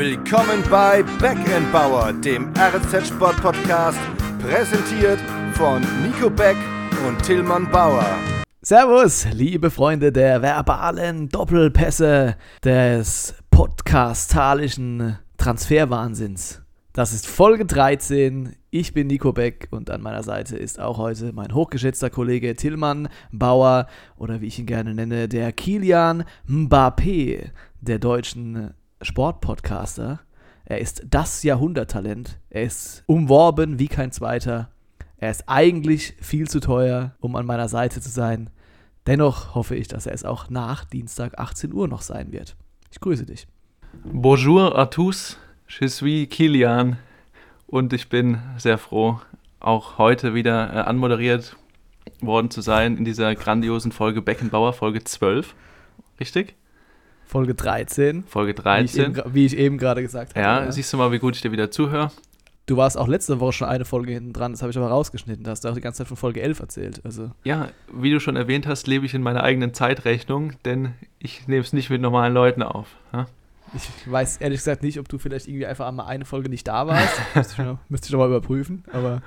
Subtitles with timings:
[0.00, 1.04] Willkommen bei
[1.72, 3.98] Bauer, dem RZ Sport Podcast,
[4.40, 5.20] präsentiert
[5.52, 6.56] von Nico Beck
[7.06, 8.06] und Tillmann Bauer.
[8.62, 16.62] Servus, liebe Freunde der verbalen Doppelpässe des podcastalischen Transferwahnsinns.
[16.94, 18.56] Das ist Folge 13.
[18.70, 23.10] Ich bin Nico Beck und an meiner Seite ist auch heute mein hochgeschätzter Kollege Tillmann
[23.32, 27.50] Bauer oder wie ich ihn gerne nenne, der Kilian Mbappé
[27.82, 30.20] der deutschen Sportpodcaster.
[30.64, 32.38] Er ist das Jahrhunderttalent.
[32.50, 34.70] Er ist umworben wie kein zweiter.
[35.16, 38.50] Er ist eigentlich viel zu teuer, um an meiner Seite zu sein.
[39.06, 42.56] Dennoch hoffe ich, dass er es auch nach Dienstag 18 Uhr noch sein wird.
[42.90, 43.46] Ich grüße dich.
[44.04, 45.36] Bonjour à tous.
[45.68, 46.96] Je suis Kilian
[47.66, 49.20] und ich bin sehr froh,
[49.60, 51.56] auch heute wieder äh, anmoderiert
[52.20, 55.54] worden zu sein in dieser grandiosen Folge Beckenbauer, Folge 12.
[56.18, 56.54] Richtig?
[57.30, 58.24] Folge 13.
[58.24, 59.22] Folge 13.
[59.32, 60.40] Wie ich eben, gerade gesagt habe.
[60.40, 62.10] Ja, ja, siehst du mal, wie gut ich dir wieder zuhöre.
[62.66, 65.44] Du warst auch letzte Woche schon eine Folge hinten dran, das habe ich aber rausgeschnitten.
[65.44, 67.00] Da hast du auch die ganze Zeit von Folge 11 erzählt.
[67.04, 67.30] Also.
[67.44, 71.62] Ja, wie du schon erwähnt hast, lebe ich in meiner eigenen Zeitrechnung, denn ich nehme
[71.62, 72.88] es nicht mit normalen Leuten auf.
[73.12, 73.28] Ja?
[73.74, 76.88] Ich weiß ehrlich gesagt nicht, ob du vielleicht irgendwie einfach einmal eine Folge nicht da
[76.88, 77.16] warst.
[77.36, 79.22] müsste, ich noch, müsste ich noch mal überprüfen, aber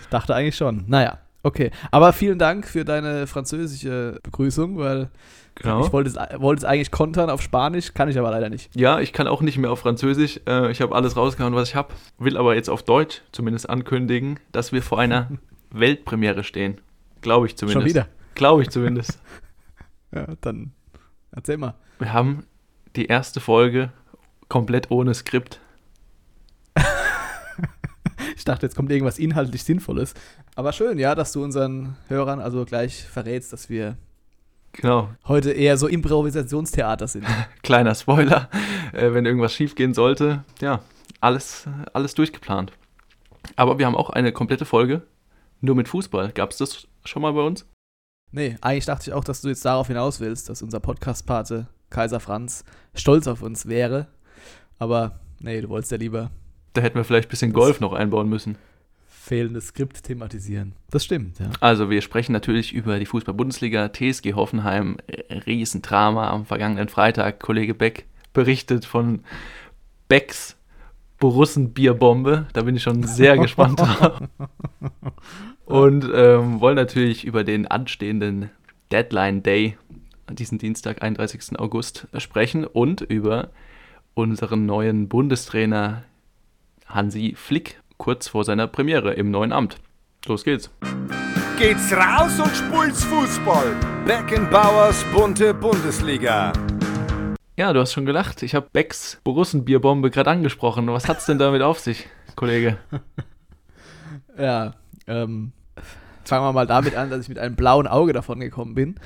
[0.00, 0.84] ich dachte eigentlich schon.
[0.86, 1.70] Naja, okay.
[1.90, 5.10] Aber vielen Dank für deine französische Begrüßung, weil
[5.54, 5.84] genau.
[5.84, 8.74] ich wollte es, wollte es eigentlich kontern auf Spanisch, kann ich aber leider nicht.
[8.74, 10.40] Ja, ich kann auch nicht mehr auf Französisch.
[10.46, 11.94] Äh, ich habe alles rausgehauen, was ich habe.
[12.18, 15.28] Will aber jetzt auf Deutsch zumindest ankündigen, dass wir vor einer
[15.70, 16.80] Weltpremiere stehen.
[17.20, 17.82] Glaube ich zumindest.
[17.82, 18.08] Schon wieder?
[18.34, 19.20] Glaube ich zumindest.
[20.14, 20.72] ja, dann
[21.30, 21.74] erzähl mal.
[21.98, 22.46] Wir haben
[22.96, 23.92] die erste Folge
[24.48, 25.60] komplett ohne Skript.
[28.36, 30.14] ich dachte, jetzt kommt irgendwas inhaltlich Sinnvolles.
[30.54, 33.96] Aber schön, ja, dass du unseren Hörern also gleich verrätst, dass wir
[34.72, 35.10] genau.
[35.26, 37.26] heute eher so Improvisationstheater sind.
[37.62, 38.48] Kleiner Spoiler,
[38.92, 40.44] äh, wenn irgendwas schiefgehen sollte.
[40.60, 40.80] Ja,
[41.20, 42.72] alles, alles durchgeplant.
[43.56, 45.02] Aber wir haben auch eine komplette Folge
[45.60, 46.32] nur mit Fußball.
[46.32, 47.66] Gab es das schon mal bei uns?
[48.32, 52.20] Nee, eigentlich dachte ich auch, dass du jetzt darauf hinaus willst, dass unser Podcast-Pate Kaiser
[52.20, 54.08] Franz stolz auf uns wäre.
[54.78, 56.30] Aber nee, du wolltest ja lieber.
[56.72, 58.56] Da hätten wir vielleicht ein bisschen Golf noch einbauen müssen.
[59.22, 60.72] Fehlendes Skript thematisieren.
[60.90, 61.48] Das stimmt, ja.
[61.60, 64.96] Also, wir sprechen natürlich über die Fußball-Bundesliga, TSG Hoffenheim,
[65.46, 67.38] Riesendrama am vergangenen Freitag.
[67.38, 69.20] Kollege Beck berichtet von
[70.08, 70.56] Becks
[71.20, 72.48] Borussenbierbombe.
[72.52, 74.22] Da bin ich schon sehr gespannt drauf.
[75.66, 78.50] Und ähm, wollen natürlich über den anstehenden
[78.90, 79.78] Deadline Day
[80.32, 81.60] diesen Dienstag, 31.
[81.60, 83.50] August, sprechen und über
[84.14, 86.02] unseren neuen Bundestrainer
[86.86, 89.76] Hansi Flick kurz vor seiner Premiere im neuen Amt.
[90.26, 90.72] Los geht's.
[91.56, 93.76] Geht's raus und spult's Fußball.
[94.04, 96.52] Beckenbauers bunte Bundesliga.
[97.56, 98.42] Ja, du hast schon gelacht.
[98.42, 100.88] Ich habe Becks Borussenbierbombe gerade angesprochen.
[100.88, 102.76] Was hat's denn damit auf sich, Kollege?
[104.36, 104.74] ja,
[105.06, 105.52] ähm,
[106.24, 108.96] fangen wir mal damit an, dass ich mit einem blauen Auge davon gekommen bin.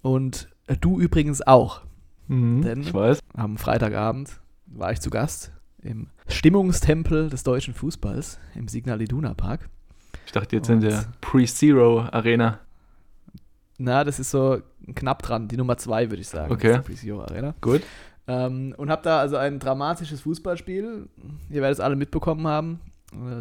[0.00, 0.48] Und
[0.80, 1.82] Du übrigens auch.
[2.26, 3.18] Mhm, Denn ich weiß.
[3.34, 5.52] Am Freitagabend war ich zu Gast
[5.82, 9.68] im Stimmungstempel des deutschen Fußballs im Signal Iduna Park.
[10.26, 12.60] Ich dachte jetzt Und in der Pre-Zero Arena.
[13.78, 14.60] Na, das ist so
[14.94, 16.52] knapp dran, die Nummer zwei, würde ich sagen.
[16.52, 16.80] Okay.
[16.80, 17.54] Pre-Zero Arena.
[17.60, 17.82] Gut.
[18.26, 21.08] Ähm, und habe da also ein dramatisches Fußballspiel,
[21.48, 22.80] ihr werdet es alle mitbekommen haben,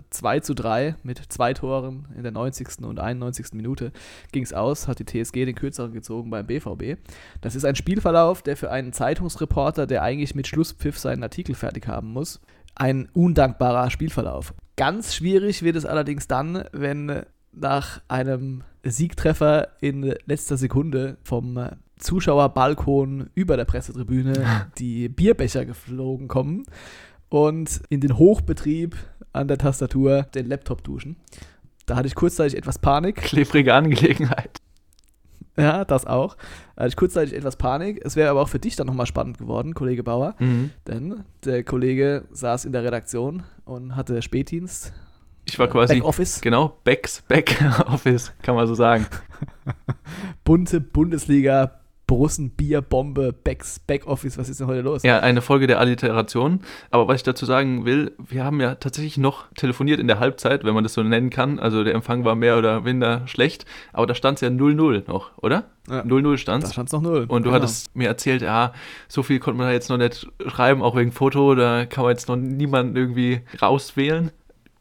[0.10, 2.84] 2 äh, zu 3 mit zwei Toren in der 90.
[2.84, 3.54] und 91.
[3.54, 3.92] Minute
[4.32, 7.00] ging es aus, hat die TSG den kürzeren gezogen beim BVB.
[7.42, 11.88] Das ist ein Spielverlauf, der für einen Zeitungsreporter, der eigentlich mit Schlusspfiff seinen Artikel fertig
[11.88, 12.42] haben muss,
[12.76, 14.54] ein undankbarer Spielverlauf.
[14.76, 21.60] Ganz schwierig wird es allerdings dann, wenn nach einem Siegtreffer in letzter Sekunde vom
[21.98, 26.66] Zuschauerbalkon über der Pressetribüne die Bierbecher geflogen kommen
[27.28, 28.96] und in den Hochbetrieb
[29.34, 31.18] an der Tastatur den Laptop duschen.
[31.86, 33.18] Da hatte ich kurzzeitig etwas Panik.
[33.18, 34.60] Klebrige Angelegenheit.
[35.58, 36.38] Ja, das auch.
[36.76, 38.00] Da hatte ich kurzzeitig etwas Panik.
[38.06, 40.36] Es wäre aber auch für dich dann nochmal spannend geworden, Kollege Bauer.
[40.40, 40.70] Mhm.
[40.88, 44.94] Denn der Kollege saß in der Redaktion und hatte Spätdienst.
[45.44, 45.96] Ich war quasi.
[45.96, 46.40] Backoffice.
[46.40, 49.06] Genau, Backs, Backoffice, kann man so sagen.
[50.46, 51.79] Bunte Bundesliga
[52.10, 55.04] Borussen, Bier, Bombe, Backs, Backoffice, was ist denn heute los?
[55.04, 56.62] Ja, eine Folge der Alliteration.
[56.90, 60.64] Aber was ich dazu sagen will, wir haben ja tatsächlich noch telefoniert in der Halbzeit,
[60.64, 61.60] wenn man das so nennen kann.
[61.60, 65.38] Also der Empfang war mehr oder minder schlecht, aber da stand es ja 0-0 noch,
[65.38, 65.66] oder?
[65.88, 67.26] 0-0 ja, stand Da stand es noch 0.
[67.28, 67.54] Und du genau.
[67.54, 68.74] hattest mir erzählt, ja,
[69.08, 72.10] so viel konnte man da jetzt noch nicht schreiben, auch wegen Foto, da kann man
[72.10, 74.32] jetzt noch niemanden irgendwie rauswählen.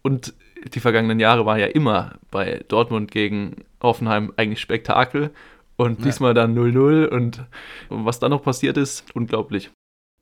[0.00, 0.32] Und
[0.72, 5.30] die vergangenen Jahre waren ja immer bei Dortmund gegen Hoffenheim eigentlich Spektakel.
[5.78, 7.44] Und diesmal dann 0-0 und
[7.88, 9.70] was dann noch passiert ist, unglaublich.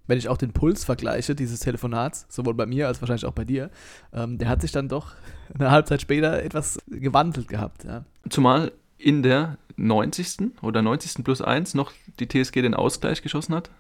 [0.06, 3.44] wenn ich auch den Puls vergleiche dieses Telefonats, sowohl bei mir als wahrscheinlich auch bei
[3.44, 3.70] dir,
[4.12, 5.14] ähm, der hat sich dann doch
[5.58, 7.85] eine Halbzeit später etwas gewandelt gehabt.
[7.85, 8.05] Ja.
[8.29, 10.53] Zumal in der 90.
[10.62, 11.25] oder 90.
[11.25, 13.70] plus 1 noch die TSG den Ausgleich geschossen hat.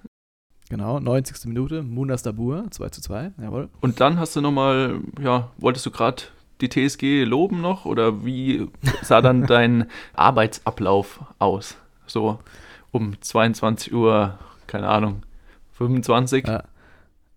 [0.68, 1.44] Genau, 90.
[1.44, 3.68] Minute, Munas Dabur, 2 zu 2, jawohl.
[3.80, 6.22] Und dann hast du nochmal, ja, wolltest du gerade
[6.60, 8.68] die TSG loben noch oder wie
[9.02, 11.76] sah dann dein Arbeitsablauf aus?
[12.06, 12.38] So
[12.92, 15.22] um 22 Uhr, keine Ahnung,
[15.72, 16.46] 25?
[16.46, 16.64] Ja.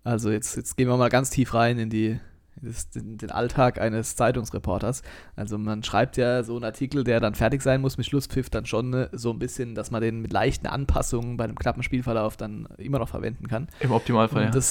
[0.03, 2.19] Also jetzt, jetzt gehen wir mal ganz tief rein in die
[2.61, 5.01] das, den, den, Alltag eines Zeitungsreporters.
[5.35, 8.65] Also man schreibt ja so einen Artikel, der dann fertig sein muss mit Schlusspfiff, dann
[8.65, 12.37] schon ne, so ein bisschen, dass man den mit leichten Anpassungen bei einem knappen Spielverlauf
[12.37, 13.67] dann immer noch verwenden kann.
[13.79, 14.61] Im Optimalfall, und ja.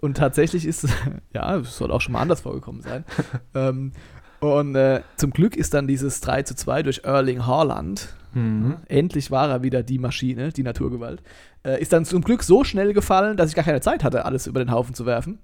[0.00, 0.86] Und tatsächlich ist,
[1.32, 3.04] ja, es soll auch schon mal anders vorgekommen sein.
[3.54, 3.92] ähm,
[4.40, 8.76] und äh, zum Glück ist dann dieses 3 zu 2 durch Erling Haaland, mhm.
[8.88, 11.22] endlich war er wieder die Maschine, die Naturgewalt,
[11.64, 14.46] äh, ist dann zum Glück so schnell gefallen, dass ich gar keine Zeit hatte, alles
[14.46, 15.38] über den Haufen zu werfen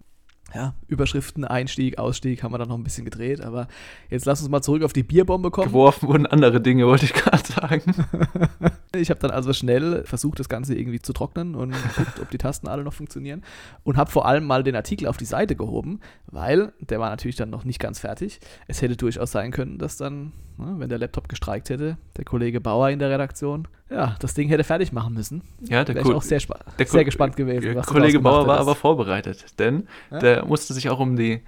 [0.55, 3.69] ja, Überschriften, Einstieg, Ausstieg haben wir dann noch ein bisschen gedreht, aber
[4.09, 5.69] jetzt lass uns mal zurück auf die Bierbombe kommen.
[5.69, 7.95] Geworfen wurden andere Dinge, wollte ich gerade sagen.
[8.95, 12.39] ich habe dann also schnell versucht, das Ganze irgendwie zu trocknen und geguckt, ob die
[12.39, 13.43] Tasten alle noch funktionieren
[13.85, 17.37] und habe vor allem mal den Artikel auf die Seite gehoben, weil der war natürlich
[17.37, 18.41] dann noch nicht ganz fertig.
[18.67, 22.61] Es hätte durchaus sein können, dass dann, na, wenn der Laptop gestreikt hätte, der Kollege
[22.61, 25.43] Bauer in der Redaktion, ja, das Ding hätte fertig machen müssen.
[25.61, 27.75] Ja, der Wäre ich auch sehr, sehr gespannt gewesen.
[27.75, 30.19] Der Kollege Bauer war aber vorbereitet, denn ja?
[30.19, 31.41] der musste sich auch um die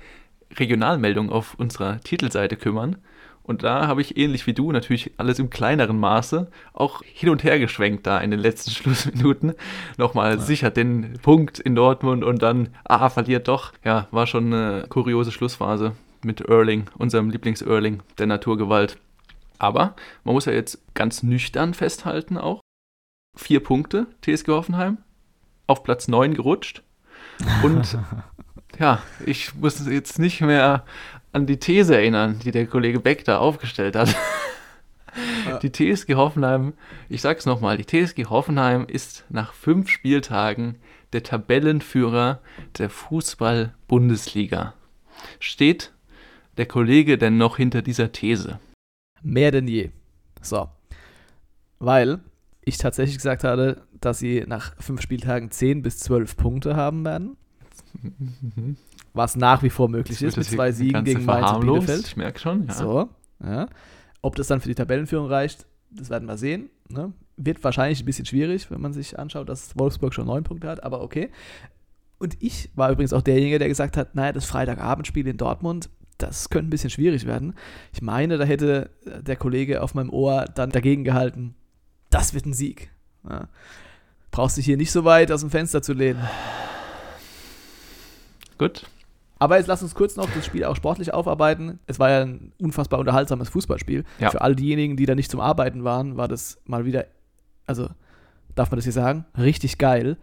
[0.59, 2.97] Regionalmeldung auf unserer Titelseite kümmern.
[3.45, 7.43] Und da habe ich ähnlich wie du natürlich alles im kleineren Maße auch hin und
[7.43, 9.55] her geschwenkt da in den letzten Schlussminuten.
[9.97, 10.39] Nochmal ja.
[10.39, 13.73] sichert den Punkt in Dortmund und dann, ah, verliert doch.
[13.85, 15.93] Ja, war schon eine kuriose Schlussphase
[16.25, 18.97] mit Erling, unserem Lieblings-Erling, der Naturgewalt.
[19.59, 19.95] Aber
[20.25, 22.61] man muss ja jetzt ganz nüchtern festhalten auch.
[23.37, 24.99] Vier Punkte, TSG Hoffenheim,
[25.67, 26.83] auf Platz 9 gerutscht.
[27.63, 27.99] Und
[28.79, 30.85] ja, ich muss jetzt nicht mehr
[31.33, 34.15] an die These erinnern, die der Kollege Beck da aufgestellt hat.
[35.63, 36.73] Die TSG Hoffenheim,
[37.09, 40.77] ich sag's nochmal, die TSG Hoffenheim ist nach fünf Spieltagen
[41.13, 42.41] der Tabellenführer
[42.79, 44.75] der Fußball-Bundesliga.
[45.39, 45.93] Steht
[46.57, 48.59] der Kollege denn noch hinter dieser These?
[49.23, 49.91] Mehr denn je.
[50.41, 50.69] So.
[51.79, 52.21] Weil
[52.65, 57.37] ich tatsächlich gesagt hatte, dass sie nach fünf Spieltagen 10 bis 12 Punkte haben werden.
[59.15, 62.07] Was nach wie vor möglich ist mit zwei Siegen gegen Mainz und Bielefeld.
[62.07, 62.73] Ich merke schon, ja.
[62.73, 63.09] So,
[63.45, 63.69] ja.
[64.23, 66.71] Ob das dann für die Tabellenführung reicht, das werden wir sehen.
[66.89, 67.13] Ne?
[67.37, 70.83] Wird wahrscheinlich ein bisschen schwierig, wenn man sich anschaut, dass Wolfsburg schon neun Punkte hat,
[70.83, 71.31] aber okay.
[72.19, 75.91] Und ich war übrigens auch derjenige, der gesagt hat, naja, das Freitagabendspiel in Dortmund,
[76.23, 77.55] das könnte ein bisschen schwierig werden.
[77.93, 81.55] Ich meine, da hätte der Kollege auf meinem Ohr dann dagegen gehalten,
[82.11, 82.91] das wird ein Sieg.
[83.29, 83.49] Ja.
[84.31, 86.23] Brauchst dich hier nicht so weit aus dem Fenster zu lehnen.
[88.59, 88.87] Gut.
[89.39, 91.81] Aber jetzt lass uns kurz noch das Spiel auch sportlich aufarbeiten.
[91.87, 94.05] Es war ja ein unfassbar unterhaltsames Fußballspiel.
[94.21, 94.31] Ja.
[94.31, 97.07] Für all diejenigen, die da nicht zum Arbeiten waren, war das mal wieder,
[97.67, 97.89] also
[98.55, 100.17] darf man das hier sagen, richtig geil.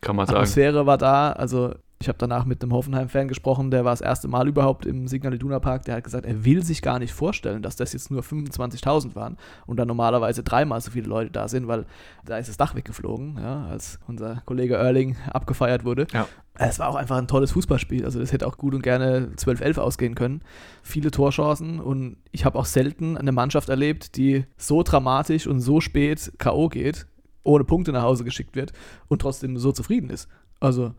[0.00, 0.38] Kann man sagen.
[0.38, 4.28] Atmosphäre war da, also ich habe danach mit einem Hoffenheim-Fan gesprochen, der war das erste
[4.28, 5.86] Mal überhaupt im Signal Iduna Park.
[5.86, 9.38] Der hat gesagt, er will sich gar nicht vorstellen, dass das jetzt nur 25.000 waren
[9.66, 11.86] und dann normalerweise dreimal so viele Leute da sind, weil
[12.24, 16.06] da ist das Dach weggeflogen, ja, als unser Kollege Erling abgefeiert wurde.
[16.12, 16.28] Ja.
[16.58, 18.04] Es war auch einfach ein tolles Fußballspiel.
[18.04, 20.42] Also, das hätte auch gut und gerne 12-11 ausgehen können.
[20.82, 25.80] Viele Torchancen und ich habe auch selten eine Mannschaft erlebt, die so dramatisch und so
[25.80, 26.68] spät K.O.
[26.68, 27.06] geht,
[27.42, 28.72] ohne Punkte nach Hause geschickt wird
[29.08, 30.28] und trotzdem so zufrieden ist.
[30.60, 30.94] Also,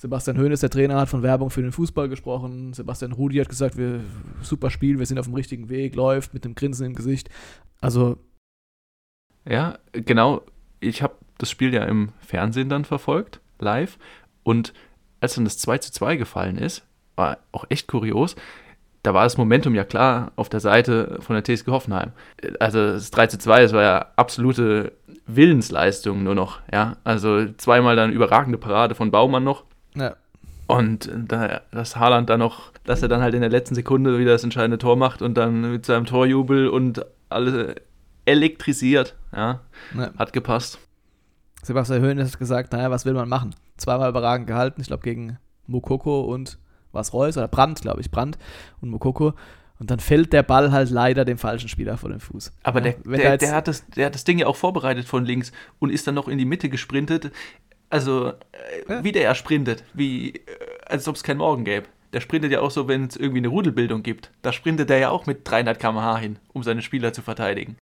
[0.00, 2.72] Sebastian Hoeneß, der Trainer, hat von Werbung für den Fußball gesprochen.
[2.72, 4.00] Sebastian Rudi hat gesagt, wir,
[4.40, 7.28] super Spiel, wir sind auf dem richtigen Weg, läuft mit einem Grinsen im Gesicht.
[7.82, 8.16] Also.
[9.46, 10.40] Ja, genau.
[10.80, 13.98] Ich habe das Spiel ja im Fernsehen dann verfolgt, live.
[14.42, 14.72] Und
[15.20, 16.82] als dann das 2 zu 2 gefallen ist,
[17.14, 18.36] war auch echt kurios.
[19.02, 22.12] Da war das Momentum ja klar auf der Seite von der TSG Hoffenheim.
[22.58, 24.92] Also das 3 zu 2, das war ja absolute
[25.26, 26.60] Willensleistung nur noch.
[26.72, 29.64] Ja, also zweimal dann überragende Parade von Baumann noch.
[30.70, 34.32] Und da, dass Haaland dann noch, dass er dann halt in der letzten Sekunde wieder
[34.32, 37.74] das entscheidende Tor macht und dann mit seinem Torjubel und alles
[38.24, 39.60] elektrisiert, ja,
[39.96, 40.10] ja.
[40.16, 40.78] hat gepasst.
[41.62, 43.54] Sebastian Hoeneß hat gesagt, naja, was will man machen?
[43.78, 46.58] Zweimal überragend gehalten, ich glaube gegen Mokoko und
[46.92, 48.38] was Reus oder Brandt, glaube ich, Brandt
[48.80, 49.34] und Mokoko.
[49.80, 52.52] Und dann fällt der Ball halt leider dem falschen Spieler vor den Fuß.
[52.62, 55.24] Aber ja, der, der, der, hat das, der hat das Ding ja auch vorbereitet von
[55.24, 57.32] links und ist dann noch in die Mitte gesprintet.
[57.90, 58.32] Also, äh,
[58.88, 59.04] ja.
[59.04, 60.40] wie der ja sprintet, wie, äh,
[60.86, 61.86] als ob es keinen Morgen gäbe.
[62.12, 64.30] Der sprintet ja auch so, wenn es irgendwie eine Rudelbildung gibt.
[64.42, 67.76] Da sprintet er ja auch mit 300 km/h hin, um seine Spieler zu verteidigen.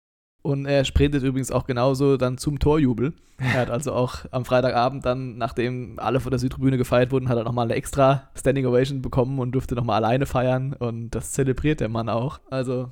[0.41, 3.13] Und er sprintet übrigens auch genauso dann zum Torjubel.
[3.39, 7.37] Er hat also auch am Freitagabend dann, nachdem alle von der Südtribüne gefeiert wurden, hat
[7.37, 10.73] er nochmal eine extra Standing Ovation bekommen und durfte nochmal alleine feiern.
[10.73, 12.39] Und das zelebriert der Mann auch.
[12.51, 12.91] Also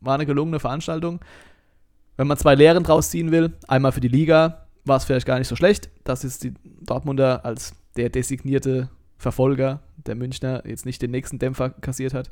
[0.00, 1.20] war eine gelungene Veranstaltung.
[2.16, 5.38] Wenn man zwei Lehren draus ziehen will, einmal für die Liga, war es vielleicht gar
[5.38, 11.02] nicht so schlecht, dass jetzt die Dortmunder als der designierte Verfolger der Münchner jetzt nicht
[11.02, 12.30] den nächsten Dämpfer kassiert hat.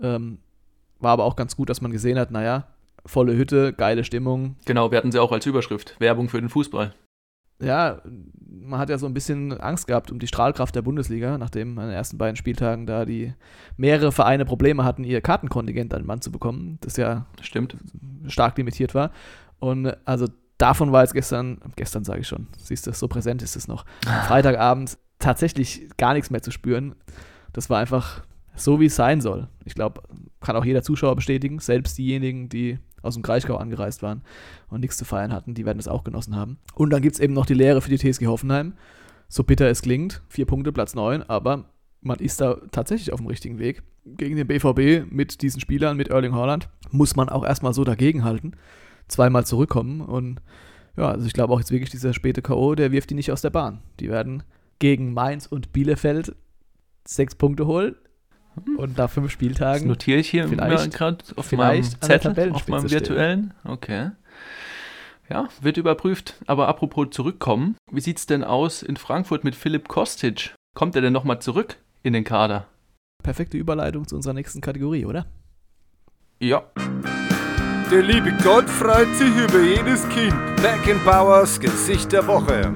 [0.00, 0.38] Ähm,
[1.00, 2.66] war aber auch ganz gut, dass man gesehen hat, naja,
[3.04, 4.56] volle Hütte, geile Stimmung.
[4.64, 5.96] Genau, wir hatten sie auch als Überschrift.
[5.98, 6.94] Werbung für den Fußball.
[7.60, 8.02] Ja,
[8.46, 11.86] man hat ja so ein bisschen Angst gehabt um die Strahlkraft der Bundesliga, nachdem an
[11.86, 13.32] den ersten beiden Spieltagen da die
[13.78, 17.76] mehrere Vereine Probleme hatten, ihr Kartenkontingent an den Mann zu bekommen, das ja Stimmt.
[18.26, 19.10] stark limitiert war.
[19.58, 20.26] Und also
[20.58, 23.84] davon war jetzt gestern, gestern sage ich schon, siehst du, so präsent ist es noch,
[24.26, 26.94] Freitagabend tatsächlich gar nichts mehr zu spüren.
[27.52, 28.22] Das war einfach
[28.54, 29.48] so, wie es sein soll.
[29.64, 30.02] Ich glaube,
[30.40, 34.22] kann auch jeder Zuschauer bestätigen, selbst diejenigen, die aus dem Kraichgau angereist waren
[34.68, 36.58] und nichts zu feiern hatten, die werden das auch genossen haben.
[36.74, 38.74] Und dann gibt es eben noch die Lehre für die TSG Hoffenheim.
[39.28, 41.70] So bitter es klingt, vier Punkte, Platz neun, aber
[42.00, 43.82] man ist da tatsächlich auf dem richtigen Weg.
[44.04, 48.54] Gegen den BVB mit diesen Spielern, mit Erling Haaland, muss man auch erstmal so dagegenhalten,
[49.08, 50.40] zweimal zurückkommen und
[50.96, 53.42] ja, also ich glaube auch jetzt wirklich dieser späte K.O., der wirft die nicht aus
[53.42, 53.82] der Bahn.
[54.00, 54.42] Die werden
[54.78, 56.34] gegen Mainz und Bielefeld
[57.06, 57.96] sechs Punkte holen
[58.78, 62.90] und nach fünf Das Spieltagen notiere ich hier gerade auf meinem Zettel, auf meinem stehen.
[62.90, 63.54] virtuellen.
[63.64, 64.10] Okay.
[65.28, 66.40] Ja, wird überprüft.
[66.46, 70.54] Aber apropos zurückkommen, wie sieht es denn aus in Frankfurt mit Philipp Kostic?
[70.74, 72.66] Kommt er denn nochmal zurück in den Kader?
[73.26, 75.26] perfekte Überleitung zu unserer nächsten Kategorie, oder?
[76.38, 76.62] Ja,
[77.88, 80.34] Der liebe Gott freut sich über jedes Kind.
[80.60, 82.72] Beckenbauers Gesicht der Woche.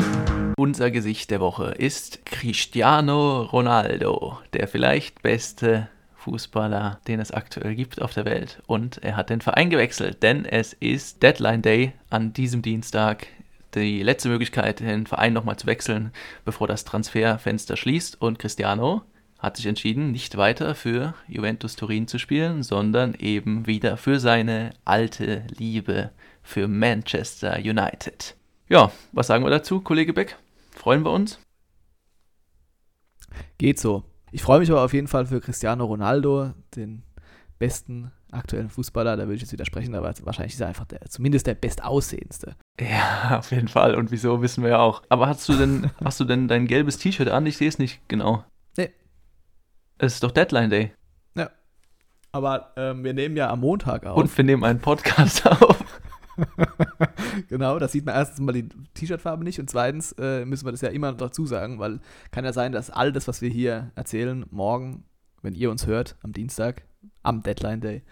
[0.56, 8.00] unser Gesicht der Woche ist Cristiano Ronaldo, der vielleicht beste Fußballer, den es aktuell gibt
[8.00, 8.62] auf der Welt.
[8.68, 13.26] Und er hat den Verein gewechselt, denn es ist Deadline Day an diesem Dienstag.
[13.74, 16.12] Die letzte Möglichkeit, den Verein nochmal zu wechseln,
[16.44, 18.22] bevor das Transferfenster schließt.
[18.22, 19.02] Und Cristiano
[19.40, 24.74] hat sich entschieden, nicht weiter für Juventus Turin zu spielen, sondern eben wieder für seine
[24.84, 26.10] alte Liebe
[26.42, 28.36] für Manchester United.
[28.68, 30.36] Ja, was sagen wir dazu, Kollege Beck?
[30.72, 31.40] Freuen wir uns?
[33.58, 34.04] Geht so.
[34.30, 37.02] Ich freue mich aber auf jeden Fall für Cristiano Ronaldo, den
[37.58, 39.16] besten aktuellen Fußballer.
[39.16, 42.56] Da würde ich jetzt widersprechen, aber wahrscheinlich ist er einfach der, zumindest der bestaussehendste.
[42.80, 43.94] Ja, auf jeden Fall.
[43.94, 45.02] Und wieso wissen wir ja auch.
[45.08, 47.46] Aber hast du denn, hast du denn dein gelbes T-Shirt an?
[47.46, 48.44] Ich sehe es nicht genau.
[50.02, 50.92] Es ist doch Deadline Day.
[52.32, 54.16] Aber ähm, wir nehmen ja am Montag auf.
[54.16, 55.84] Und wir nehmen einen Podcast auf.
[57.48, 60.80] genau, da sieht man erstens mal die T-Shirt-Farbe nicht und zweitens äh, müssen wir das
[60.80, 64.46] ja immer dazu sagen, weil kann ja sein, dass all das, was wir hier erzählen,
[64.50, 65.04] morgen,
[65.42, 66.84] wenn ihr uns hört, am Dienstag,
[67.22, 68.02] am Deadline Day,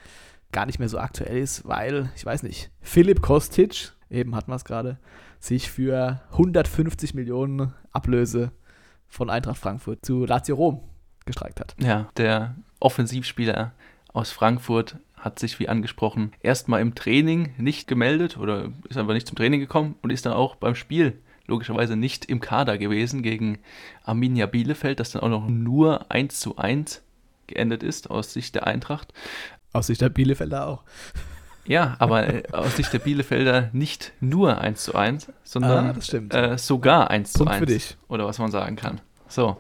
[0.53, 4.57] gar nicht mehr so aktuell ist, weil, ich weiß nicht, Philipp Kostic, eben hatten wir
[4.57, 4.99] es gerade,
[5.39, 8.53] sich für 150 Millionen Ablöse
[9.07, 10.83] von Eintracht Frankfurt zu Lazio Rom
[11.29, 11.77] gestreikt hat.
[11.79, 13.73] Ja, der Offensivspieler
[14.13, 19.27] aus Frankfurt hat sich, wie angesprochen, erstmal im Training nicht gemeldet oder ist einfach nicht
[19.29, 23.59] zum Training gekommen und ist dann auch beim Spiel logischerweise nicht im Kader gewesen gegen
[24.05, 27.03] Arminia Bielefeld, das dann auch noch nur 1 zu 1
[27.47, 29.13] geendet ist aus Sicht der Eintracht.
[29.73, 30.83] Aus Sicht der Bielefelder auch.
[31.67, 35.99] Ja, aber äh, aus Sicht der Bielefelder nicht nur 1 zu 1, sondern
[36.33, 37.59] Ah, äh, sogar 1 zu Punkt 1.
[37.61, 37.97] für dich.
[38.09, 39.01] Oder was man sagen kann.
[39.29, 39.57] So.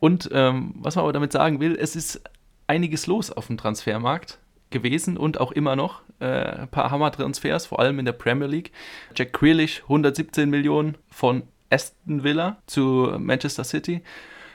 [0.00, 2.22] Und ähm, was man aber damit sagen will, es ist
[2.66, 4.38] einiges los auf dem Transfermarkt
[4.70, 6.02] gewesen und auch immer noch.
[6.20, 8.72] Äh, ein paar Hammer-Transfers, vor allem in der Premier League.
[9.14, 14.02] Jack Grealish, 117 Millionen von Aston Villa zu Manchester City.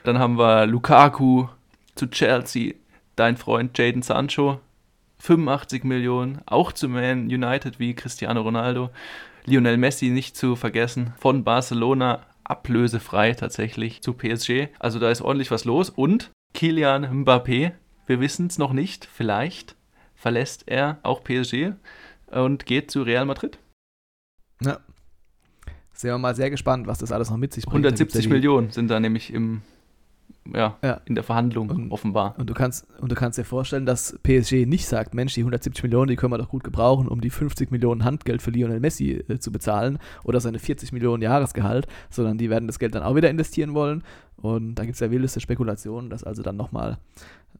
[0.04, 1.48] Dann haben wir Lukaku
[1.94, 2.74] zu Chelsea,
[3.16, 4.60] dein Freund Jaden Sancho,
[5.18, 8.90] 85 Millionen, auch zu Man United wie Cristiano Ronaldo.
[9.46, 14.68] Lionel Messi nicht zu vergessen, von Barcelona ablösefrei tatsächlich zu PSG.
[14.78, 15.90] Also da ist ordentlich was los.
[15.90, 17.72] Und Kilian Mbappé,
[18.06, 19.76] wir wissen es noch nicht, vielleicht
[20.14, 21.72] verlässt er auch PSG
[22.30, 23.58] und geht zu Real Madrid.
[24.62, 24.78] Ja.
[25.92, 27.84] Sind wir mal sehr gespannt, was das alles noch mit sich bringt.
[27.84, 29.62] Da gibt's 170 ja die- Millionen sind da nämlich im,
[30.52, 31.00] ja, Ja.
[31.06, 32.34] in der Verhandlung Und- offenbar.
[32.38, 35.82] Und du kannst, und du kannst dir vorstellen, dass PSG nicht sagt, Mensch, die 170
[35.82, 39.12] Millionen, die können wir doch gut gebrauchen, um die 50 Millionen Handgeld für Lionel Messi
[39.12, 43.14] äh, zu bezahlen oder seine 40 Millionen Jahresgehalt, sondern die werden das Geld dann auch
[43.16, 44.02] wieder investieren wollen.
[44.36, 46.98] Und da gibt es ja wildeste Spekulationen, dass also dann nochmal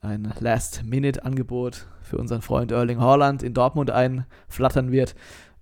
[0.02, 5.14] ein Last-Minute-Angebot für unseren Freund Erling Haaland in Dortmund einflattern wird.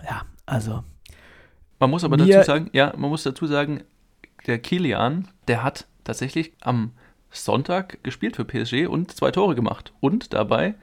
[0.03, 0.83] Ja, also
[1.79, 3.83] Man muss aber dazu sagen, ja, man muss dazu sagen,
[4.47, 6.93] der Kilian, der hat tatsächlich am
[7.31, 10.75] Sonntag gespielt für PSG und zwei Tore gemacht und dabei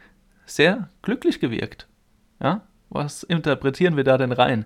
[0.46, 1.88] sehr glücklich gewirkt.
[2.42, 4.66] Ja, Was interpretieren wir da denn rein?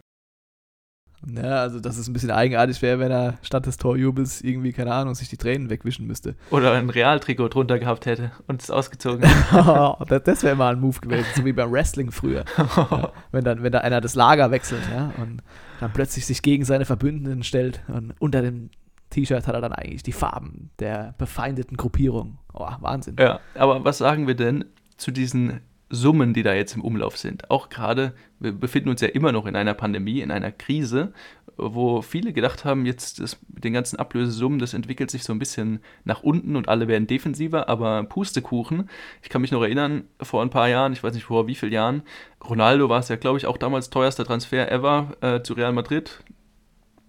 [1.25, 4.93] Ja, also dass es ein bisschen eigenartig wäre, wenn er statt des Torjubels irgendwie, keine
[4.93, 6.35] Ahnung, sich die Tränen wegwischen müsste.
[6.49, 9.21] Oder ein Realtrikot drunter gehabt hätte und es ausgezogen.
[10.07, 12.45] das das wäre mal ein Move gewesen, so wie beim Wrestling früher.
[12.75, 15.41] Ja, wenn, dann, wenn da einer das Lager wechselt ja, und
[15.79, 18.69] dann plötzlich sich gegen seine Verbündeten stellt und unter dem
[19.13, 22.39] T-Shirt hat er dann eigentlich die Farben der befeindeten Gruppierung.
[22.53, 23.15] Oh, Wahnsinn.
[23.19, 24.65] Ja, aber was sagen wir denn
[24.97, 25.61] zu diesen
[25.93, 27.51] Summen, die da jetzt im Umlauf sind.
[27.51, 31.13] Auch gerade, wir befinden uns ja immer noch in einer Pandemie, in einer Krise,
[31.55, 33.19] wo viele gedacht haben, jetzt
[33.53, 37.05] mit den ganzen Ablösesummen, das entwickelt sich so ein bisschen nach unten und alle werden
[37.05, 38.89] defensiver, aber Pustekuchen.
[39.21, 41.73] Ich kann mich noch erinnern, vor ein paar Jahren, ich weiß nicht vor wie vielen
[41.73, 42.01] Jahren,
[42.43, 46.23] Ronaldo war es ja, glaube ich, auch damals teuerster Transfer ever äh, zu Real Madrid.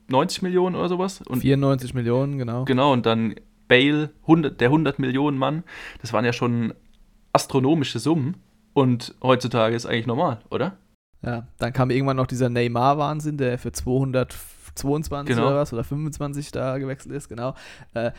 [0.08, 1.22] 90 Millionen oder sowas.
[1.22, 2.64] Und 94 Millionen, genau.
[2.64, 3.34] Genau, und dann
[3.68, 5.64] Bale, 100, der 100 Millionen Mann.
[6.00, 6.74] Das waren ja schon
[7.32, 8.36] astronomische Summen.
[8.72, 10.76] Und heutzutage ist eigentlich normal, oder?
[11.22, 15.48] Ja, dann kam irgendwann noch dieser Neymar-Wahnsinn, der für 222 genau.
[15.48, 17.54] oder was oder 25 da gewechselt ist, genau.
[17.94, 18.10] Äh,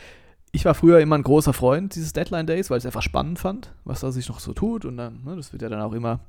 [0.51, 3.37] ich war früher immer ein großer Freund dieses Deadline Days, weil ich es einfach spannend
[3.39, 4.85] fand, was da sich noch so tut.
[4.85, 6.21] Und dann, ne, das wird ja dann auch immer,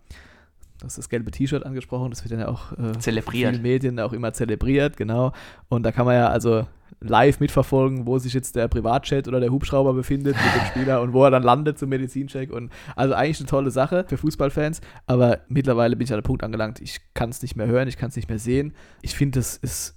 [0.81, 3.55] das ist das gelbe T-Shirt angesprochen, das wird dann ja auch äh, zelebriert.
[3.55, 5.33] in den Medien auch immer zelebriert, genau.
[5.69, 6.67] Und da kann man ja also
[7.01, 11.13] live mitverfolgen, wo sich jetzt der Privatchat oder der Hubschrauber befindet mit dem Spieler und
[11.13, 12.51] wo er dann landet zum Medizincheck.
[12.51, 16.43] Und also eigentlich eine tolle Sache für Fußballfans, aber mittlerweile bin ich an dem Punkt
[16.43, 18.75] angelangt, ich kann es nicht mehr hören, ich kann es nicht mehr sehen.
[19.03, 19.97] Ich finde, das ist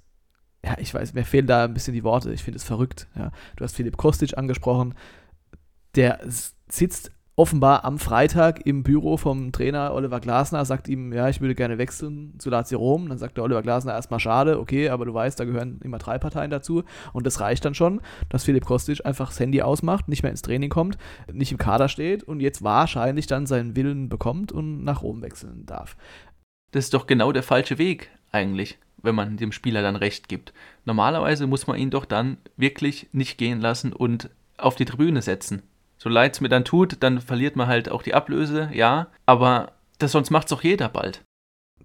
[0.63, 2.33] ja, ich weiß, mir fehlen da ein bisschen die Worte.
[2.33, 3.07] Ich finde es verrückt.
[3.15, 3.31] Ja.
[3.55, 4.93] Du hast Philipp Kostic angesprochen.
[5.95, 6.19] Der
[6.67, 11.55] sitzt offenbar am Freitag im Büro vom Trainer Oliver Glasner, sagt ihm, ja, ich würde
[11.55, 13.07] gerne wechseln zu Lazio Rom.
[13.07, 16.17] Dann sagt der Oliver Glasner erstmal schade, okay, aber du weißt, da gehören immer drei
[16.17, 16.83] Parteien dazu.
[17.13, 20.41] Und das reicht dann schon, dass Philipp Kostic einfach das Handy ausmacht, nicht mehr ins
[20.41, 20.97] Training kommt,
[21.31, 25.65] nicht im Kader steht und jetzt wahrscheinlich dann seinen Willen bekommt und nach Rom wechseln
[25.65, 25.95] darf.
[26.71, 30.51] Das ist doch genau der falsche Weg eigentlich wenn man dem Spieler dann recht gibt.
[30.83, 35.61] Normalerweise muss man ihn doch dann wirklich nicht gehen lassen und auf die Tribüne setzen.
[36.01, 39.73] So leid es mir dann tut, dann verliert man halt auch die Ablöse, ja, aber
[39.99, 41.25] das sonst macht's doch jeder bald.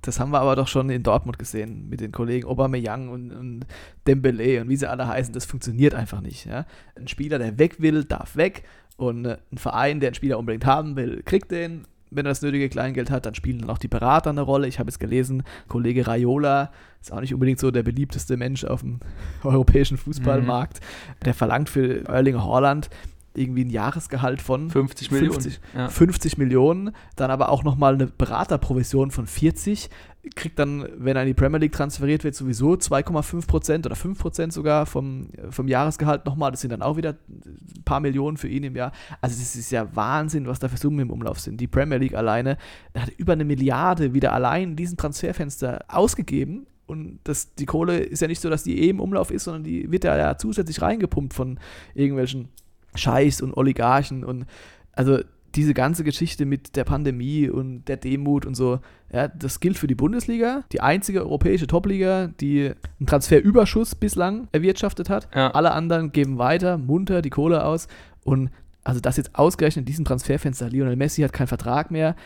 [0.02, 3.66] Das haben wir aber doch schon in Dortmund gesehen mit den Kollegen Aubameyang und, und
[4.06, 5.34] Dembele und wie sie alle heißen.
[5.34, 6.46] Das funktioniert einfach nicht.
[6.46, 6.66] Ja?
[6.94, 8.64] Ein Spieler, der weg will, darf weg
[8.96, 11.86] und äh, ein Verein, der einen Spieler unbedingt haben will, kriegt den.
[12.10, 14.68] Wenn er das nötige Kleingeld hat, dann spielen dann auch die Berater eine Rolle.
[14.68, 18.82] Ich habe es gelesen, Kollege Raiola ist auch nicht unbedingt so der beliebteste Mensch auf
[18.82, 19.00] dem
[19.42, 20.80] europäischen Fußballmarkt.
[20.80, 21.24] Mhm.
[21.24, 22.90] Der verlangt für Erling Haaland
[23.36, 25.32] irgendwie ein Jahresgehalt von 50 Millionen.
[25.32, 25.88] 50, ja.
[25.88, 29.90] 50 Millionen, dann aber auch nochmal eine Beraterprovision von 40,
[30.34, 34.18] kriegt dann, wenn er in die Premier League transferiert wird, sowieso 2,5 Prozent oder 5
[34.18, 36.50] Prozent sogar vom, vom Jahresgehalt nochmal.
[36.50, 38.92] Das sind dann auch wieder ein paar Millionen für ihn im Jahr.
[39.20, 41.60] Also es ist ja Wahnsinn, was da für Summen im Umlauf sind.
[41.60, 42.56] Die Premier League alleine
[42.96, 48.20] hat über eine Milliarde wieder allein in diesem Transferfenster ausgegeben und das, die Kohle ist
[48.20, 51.32] ja nicht so, dass die eh im Umlauf ist, sondern die wird ja zusätzlich reingepumpt
[51.32, 51.58] von
[51.94, 52.48] irgendwelchen
[52.94, 54.46] Scheichs und Oligarchen und
[54.92, 55.18] also
[55.54, 58.80] diese ganze Geschichte mit der Pandemie und der Demut und so,
[59.12, 65.08] ja, das gilt für die Bundesliga, die einzige europäische Topliga, die einen Transferüberschuss bislang erwirtschaftet
[65.10, 65.28] hat.
[65.34, 65.52] Ja.
[65.52, 67.86] Alle anderen geben weiter munter die Kohle aus
[68.24, 68.50] und
[68.82, 72.16] also das jetzt ausgerechnet in diesem Transferfenster, Lionel Messi hat keinen Vertrag mehr,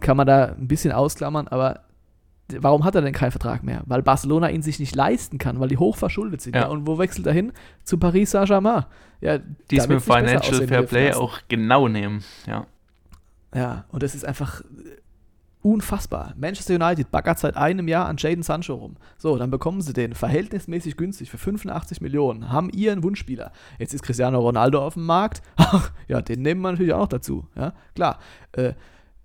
[0.00, 1.80] kann man da ein bisschen ausklammern, aber
[2.60, 3.82] warum hat er denn keinen Vertrag mehr?
[3.86, 6.54] Weil Barcelona ihn sich nicht leisten kann, weil die hoch verschuldet sind.
[6.54, 6.62] Ja.
[6.62, 6.68] Ja?
[6.68, 7.52] Und wo wechselt er hin?
[7.84, 8.84] Zu Paris Saint-Germain.
[9.20, 9.38] Ja,
[9.70, 12.24] die es mit Financial Fair Play auch genau nehmen.
[12.46, 12.66] Ja.
[13.54, 14.62] Ja, und das ist einfach
[15.62, 16.34] unfassbar.
[16.36, 18.96] Manchester United baggert seit einem Jahr an Jaden Sancho rum.
[19.18, 23.52] So, dann bekommen sie den verhältnismäßig günstig für 85 Millionen, haben ihren Wunschspieler.
[23.78, 25.42] Jetzt ist Cristiano Ronaldo auf dem Markt.
[25.56, 27.46] Ach, ja, den nehmen wir natürlich auch noch dazu.
[27.56, 28.18] Ja, klar.
[28.52, 28.72] Äh,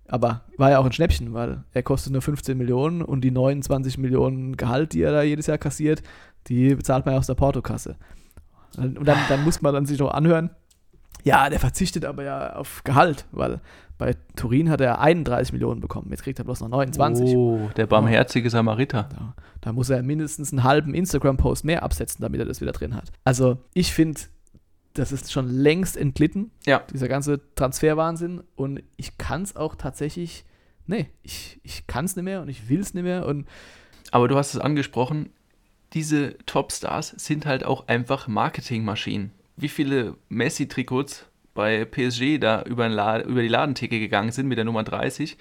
[0.07, 3.97] aber war ja auch ein Schnäppchen, weil er kostet nur 15 Millionen und die 29
[3.97, 6.03] Millionen Gehalt, die er da jedes Jahr kassiert,
[6.47, 7.95] die bezahlt man ja aus der Portokasse.
[8.77, 10.51] Und dann, dann muss man dann sich noch anhören,
[11.23, 13.59] ja, der verzichtet aber ja auf Gehalt, weil
[13.97, 17.35] bei Turin hat er 31 Millionen bekommen, jetzt kriegt er bloß noch 29.
[17.35, 19.09] Oh, der barmherzige Samariter.
[19.09, 22.95] Da, da muss er mindestens einen halben Instagram-Post mehr absetzen, damit er das wieder drin
[22.95, 23.11] hat.
[23.23, 24.19] Also ich finde,
[24.95, 26.81] das ist schon längst entglitten, ja.
[26.91, 28.41] dieser ganze Transferwahnsinn.
[28.55, 30.45] Und ich kann es auch tatsächlich,
[30.87, 33.25] nee, ich, ich kann es nicht mehr und ich will es nicht mehr.
[33.25, 33.47] Und
[34.11, 35.29] Aber du hast es angesprochen,
[35.93, 39.31] diese Topstars sind halt auch einfach Marketingmaschinen.
[39.57, 42.87] Wie viele Messi-Trikots bei PSG da über,
[43.25, 45.37] über die Ladentheke gegangen sind mit der Nummer 30,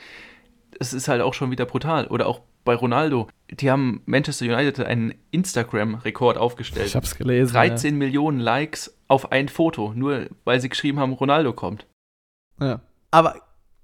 [0.80, 2.06] es ist halt auch schon wieder brutal.
[2.08, 3.28] Oder auch bei Ronaldo.
[3.50, 6.86] Die haben Manchester United einen Instagram-Rekord aufgestellt.
[6.86, 7.52] Ich hab's gelesen.
[7.52, 7.98] 13 ja.
[7.98, 11.86] Millionen Likes auf ein Foto, nur weil sie geschrieben haben, Ronaldo kommt.
[12.60, 12.80] Ja.
[13.10, 13.36] Aber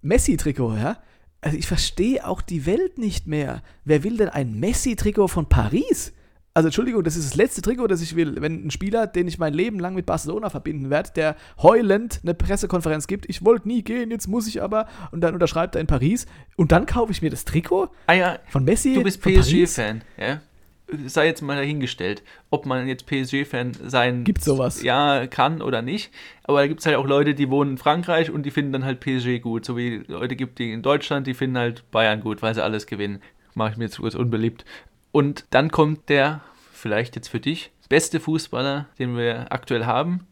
[0.03, 0.99] Messi-Trikot, ja?
[1.41, 3.63] Also ich verstehe auch die Welt nicht mehr.
[3.85, 6.13] Wer will denn ein Messi-Trikot von Paris?
[6.53, 8.41] Also Entschuldigung, das ist das letzte Trikot, das ich will.
[8.41, 12.35] Wenn ein Spieler, den ich mein Leben lang mit Barcelona verbinden werde, der heulend eine
[12.35, 15.87] Pressekonferenz gibt, ich wollte nie gehen, jetzt muss ich aber, und dann unterschreibt er in
[15.87, 18.95] Paris, und dann kaufe ich mir das Trikot Ah ja, von Messi.
[18.95, 19.23] du bist?
[19.23, 20.41] PSG-Fan, ja?
[21.07, 24.83] Sei jetzt mal dahingestellt, ob man jetzt PSG-Fan sein Gibt's sowas?
[24.83, 26.13] ja, kann oder nicht.
[26.45, 28.85] Aber da gibt es halt auch Leute, die wohnen in Frankreich und die finden dann
[28.85, 29.65] halt PSG gut.
[29.65, 32.87] So wie Leute gibt, die in Deutschland, die finden halt Bayern gut, weil sie alles
[32.87, 33.21] gewinnen.
[33.55, 34.65] Mache ich mir jetzt kurz unbeliebt.
[35.13, 36.41] Und dann kommt der,
[36.73, 40.27] vielleicht jetzt für dich, beste Fußballer, den wir aktuell haben,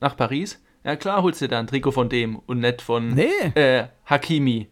[0.00, 0.62] nach Paris.
[0.84, 4.70] Ja klar, holst du da ein Trikot von dem und nicht von Nee, äh, Hakimi.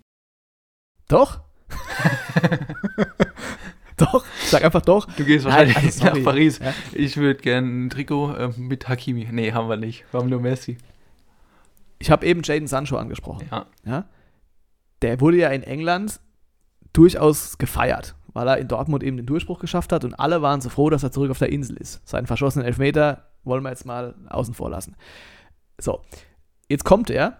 [1.08, 1.40] doch.
[3.98, 5.06] doch, sag einfach doch.
[5.16, 6.18] Du gehst Nein, wahrscheinlich also sorry.
[6.20, 6.58] nach Paris.
[6.58, 6.74] Ja.
[6.92, 9.28] Ich würde gerne ein Trikot äh, mit Hakimi.
[9.30, 10.04] Nee, haben wir nicht.
[10.10, 10.78] Wir haben nur Messi.
[11.98, 13.48] Ich habe eben Jaden Sancho angesprochen.
[13.50, 13.66] Ja.
[13.84, 14.04] Ja?
[15.02, 16.20] Der wurde ja in England
[16.92, 20.68] durchaus gefeiert, weil er in Dortmund eben den Durchbruch geschafft hat und alle waren so
[20.68, 22.06] froh, dass er zurück auf der Insel ist.
[22.08, 24.96] Seinen verschossenen Elfmeter wollen wir jetzt mal außen vor lassen.
[25.78, 26.00] So,
[26.68, 27.38] jetzt kommt er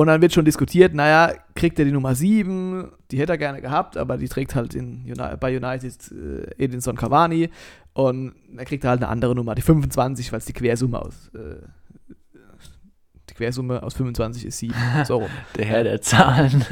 [0.00, 3.60] und dann wird schon diskutiert, naja, kriegt er die Nummer 7, die hätte er gerne
[3.60, 5.04] gehabt, aber die trägt halt in,
[5.38, 7.50] bei United äh, Edinson Cavani.
[7.92, 11.30] Und dann kriegt er halt eine andere Nummer, die 25, weil es die Quersumme aus
[11.34, 11.56] äh,
[13.30, 14.74] die Quersumme aus 25 ist 7.
[15.04, 15.28] So.
[15.56, 16.64] Der Herr der Zahlen.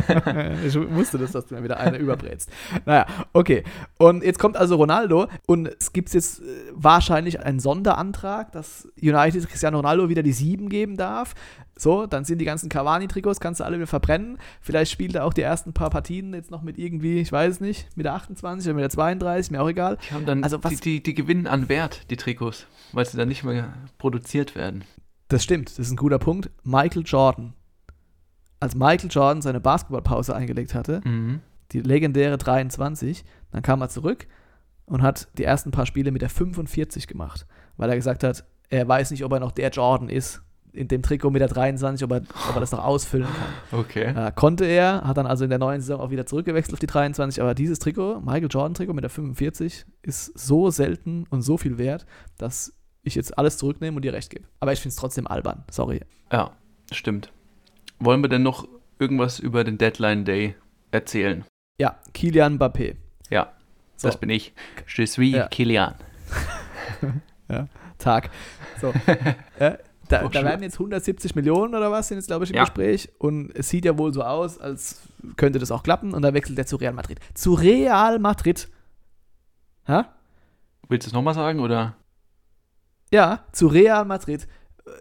[0.66, 2.50] ich wusste das, dass du mir wieder eine überbrätst.
[2.84, 3.64] Naja, okay.
[3.98, 9.48] Und jetzt kommt also Ronaldo und es gibt jetzt äh, wahrscheinlich einen Sonderantrag, dass United
[9.48, 11.34] Cristiano Ronaldo wieder die 7 geben darf.
[11.76, 14.36] So, dann sind die ganzen Cavani-Trikots, kannst du alle wieder verbrennen.
[14.60, 17.60] Vielleicht spielt er auch die ersten paar Partien jetzt noch mit irgendwie, ich weiß es
[17.60, 19.96] nicht, mit der 28 oder mit der 32, mir auch egal.
[20.10, 23.16] Die haben dann, Also was- die, die, die gewinnen an Wert, die Trikots, weil sie
[23.16, 24.84] dann nicht mehr produziert werden.
[25.30, 26.50] Das stimmt, das ist ein guter Punkt.
[26.64, 27.54] Michael Jordan.
[28.58, 31.40] Als Michael Jordan seine Basketballpause eingelegt hatte, Mhm.
[31.72, 33.24] die legendäre 23.
[33.52, 34.26] Dann kam er zurück
[34.86, 38.86] und hat die ersten paar Spiele mit der 45 gemacht, weil er gesagt hat, er
[38.86, 42.12] weiß nicht, ob er noch der Jordan ist in dem Trikot mit der 23, ob
[42.12, 43.80] er, ob er das noch ausfüllen kann.
[43.80, 44.04] Okay.
[44.14, 46.86] Äh, konnte er, hat dann also in der neuen Saison auch wieder zurückgewechselt auf die
[46.86, 51.56] 23, aber dieses Trikot, Michael Jordan Trikot mit der 45, ist so selten und so
[51.56, 52.06] viel wert,
[52.38, 54.44] dass ich jetzt alles zurücknehme und dir recht gebe.
[54.60, 56.00] Aber ich finde es trotzdem albern, sorry.
[56.32, 56.52] Ja,
[56.92, 57.32] stimmt.
[57.98, 58.66] Wollen wir denn noch
[58.98, 60.54] irgendwas über den Deadline Day
[60.90, 61.44] erzählen?
[61.78, 62.96] Ja, Kilian Mbappé.
[63.30, 63.52] Ja,
[63.96, 64.08] So.
[64.08, 64.52] das bin ich.
[64.94, 65.48] Je suis Ja.
[65.48, 65.94] Kilian.
[67.98, 68.30] Tag.
[68.80, 68.92] So.
[69.58, 69.76] äh,
[70.08, 72.62] da, Auch da werden jetzt 170 Millionen oder was sind jetzt, glaube ich, im Ja.
[72.64, 73.10] Gespräch.
[73.18, 75.02] Und es sieht ja wohl so aus, als
[75.36, 76.14] könnte das auch klappen.
[76.14, 77.20] Und dann wechselt er zu Real Madrid.
[77.34, 78.68] Zu Real Madrid.
[79.86, 80.12] Ha?
[80.88, 81.96] Willst du es nochmal sagen oder?
[83.10, 84.46] Ja, zu Real Madrid.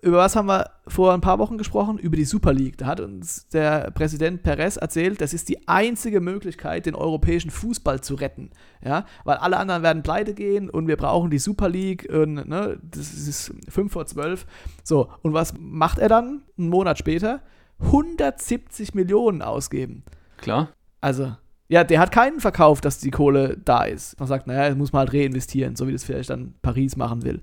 [0.01, 1.97] Über was haben wir vor ein paar Wochen gesprochen?
[1.97, 2.77] Über die Super League.
[2.77, 8.01] Da hat uns der Präsident Perez erzählt, das ist die einzige Möglichkeit, den europäischen Fußball
[8.01, 8.51] zu retten.
[8.83, 12.07] Ja, weil alle anderen werden pleite gehen und wir brauchen die Super League.
[12.11, 14.45] Und, ne, das ist 5 vor 12.
[14.83, 17.41] So, und was macht er dann einen Monat später?
[17.79, 20.03] 170 Millionen ausgeben.
[20.37, 20.69] Klar.
[21.01, 21.35] Also,
[21.67, 24.19] ja, der hat keinen verkauft, dass die Kohle da ist.
[24.19, 27.23] Man sagt, naja, das muss man halt reinvestieren, so wie das vielleicht dann Paris machen
[27.23, 27.41] will.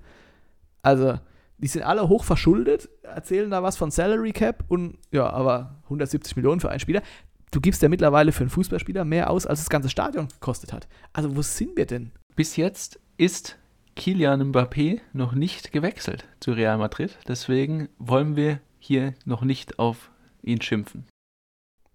[0.86, 1.18] Also,
[1.58, 6.36] die sind alle hoch verschuldet, erzählen da was von Salary Cap und ja, aber 170
[6.36, 7.02] Millionen für einen Spieler.
[7.50, 10.86] Du gibst ja mittlerweile für einen Fußballspieler mehr aus, als das ganze Stadion gekostet hat.
[11.12, 12.12] Also, wo sind wir denn?
[12.36, 13.58] Bis jetzt ist
[13.96, 17.18] Kilian Mbappé noch nicht gewechselt zu Real Madrid.
[17.26, 21.06] Deswegen wollen wir hier noch nicht auf ihn schimpfen.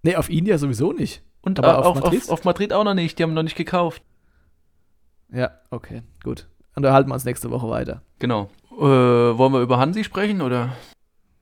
[0.03, 1.23] Nee, auf ihn ja sowieso nicht.
[1.41, 2.23] Und Aber auf, auf auf, Madrid?
[2.23, 3.17] auf, auf Madrid auch noch nicht.
[3.17, 4.03] Die haben noch nicht gekauft.
[5.31, 6.49] Ja, okay, gut.
[6.75, 8.01] Und da halten wir uns nächste Woche weiter.
[8.19, 8.49] Genau.
[8.71, 8.77] Äh,
[9.37, 10.75] wollen wir über Hansi sprechen oder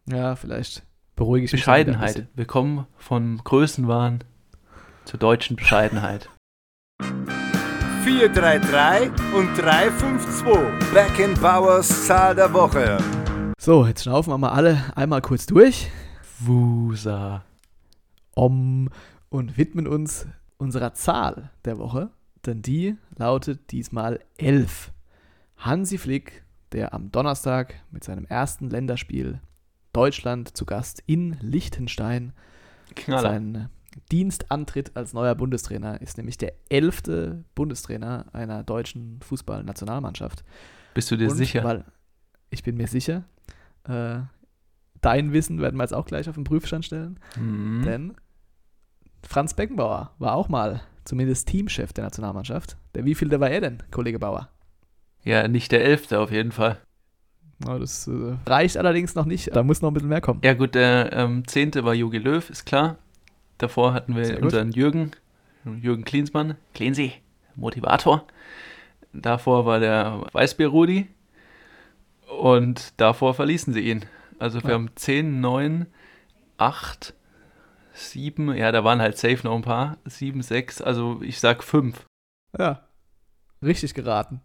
[0.07, 0.83] Ja, vielleicht
[1.15, 2.27] beruhige ich mich Bescheidenheit?
[2.33, 4.23] Wir kommen vom Größenwahn
[5.05, 6.29] zur deutschen Bescheidenheit.
[8.03, 10.93] 433 und 352.
[10.93, 12.97] Back Bowers Zahl der Woche.
[13.59, 15.91] So, jetzt schnaufen wir mal alle einmal kurz durch.
[16.39, 17.43] Wusa.
[18.33, 18.89] Om
[19.29, 20.25] und widmen uns
[20.57, 22.09] unserer Zahl der Woche,
[22.45, 24.91] denn die lautet diesmal 11.
[25.57, 29.41] Hansi Flick, der am Donnerstag mit seinem ersten Länderspiel
[29.93, 32.34] Deutschland zu Gast in Liechtenstein
[32.95, 33.21] Knaller.
[33.21, 33.69] seinen
[34.12, 40.43] Dienstantritt als neuer Bundestrainer ist, nämlich der elfte Bundestrainer einer deutschen Fußballnationalmannschaft.
[40.93, 41.86] Bist du dir Und sicher?
[42.51, 43.23] Ich bin mir sicher,
[43.84, 44.19] äh,
[45.01, 47.19] dein Wissen werden wir jetzt auch gleich auf den Prüfstand stellen.
[47.36, 47.84] Mhm.
[47.84, 48.15] Denn
[49.23, 52.77] Franz Beckenbauer war auch mal zumindest Teamchef der Nationalmannschaft.
[52.95, 54.49] Der wievielte war er denn, Kollege Bauer?
[55.29, 56.79] Ja, nicht der Elfte auf jeden Fall.
[57.63, 59.55] Ja, das äh, reicht allerdings noch nicht.
[59.55, 60.41] Da muss noch ein bisschen mehr kommen.
[60.43, 62.97] Ja gut, der ähm, Zehnte war Jogi Löw, ist klar.
[63.59, 65.11] Davor hatten wir unseren Jürgen,
[65.65, 67.13] Jürgen Klinsmann, Klinsi,
[67.55, 68.25] Motivator.
[69.13, 71.07] Davor war der Weißbier Rudi
[72.39, 74.05] und davor verließen sie ihn.
[74.39, 74.75] Also wir Ja.
[74.75, 75.85] haben 10, 9,
[76.57, 77.13] 8,
[77.93, 82.03] 7, ja, da waren halt safe noch ein paar, 7, 6, also ich sag 5.
[82.57, 82.81] Ja.
[83.61, 84.41] Richtig geraten.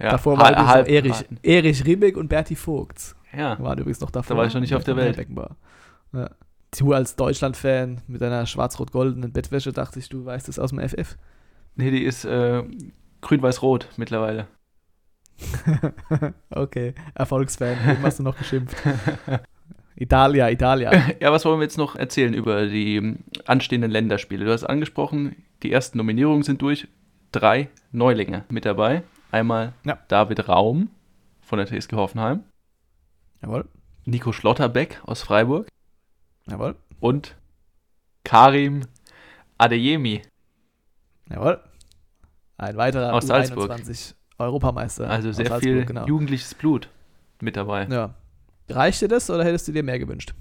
[0.00, 1.38] Ja, davor war übrigens halb noch Erich, geraten.
[1.42, 3.16] Erich Ribbeck und Berti Vogts.
[3.36, 4.36] Ja, Waren übrigens noch davor.
[4.36, 5.24] war ich noch nicht auf der Welt.
[6.12, 6.30] Ja.
[6.76, 11.16] Du als Deutschland-Fan mit deiner schwarz-rot-goldenen Bettwäsche dachte ich, du weißt es aus dem FF.
[11.76, 12.62] nee, die ist äh,
[13.20, 14.46] grün-weiß-rot mittlerweile.
[16.50, 18.76] okay, Erfolgsfan, eben hast du noch geschimpft.
[19.96, 20.90] Italia, Italia.
[21.20, 24.44] Ja, was wollen wir jetzt noch erzählen über die ähm, anstehenden Länderspiele?
[24.44, 26.88] Du hast angesprochen, die ersten Nominierungen sind durch.
[27.32, 29.02] Drei Neulinge mit dabei.
[29.30, 29.98] Einmal Ja.
[30.08, 30.90] David Raum
[31.40, 32.44] von der TSG Hoffenheim,
[33.42, 33.66] Jawohl,
[34.04, 35.66] Nico Schlotterbeck aus Freiburg
[36.46, 37.36] jawohl, und
[38.24, 38.82] Karim
[39.58, 40.22] Adeyemi.
[41.30, 41.60] jawohl.
[42.58, 43.70] Ein weiterer Aus Salzburg.
[43.70, 45.08] U21 Europameister.
[45.08, 46.06] Also sehr Salzburg, viel genau.
[46.06, 46.88] jugendliches Blut
[47.40, 47.86] mit dabei.
[47.90, 48.14] Ja.
[48.68, 50.34] Reicht dir das oder hättest du dir mehr gewünscht?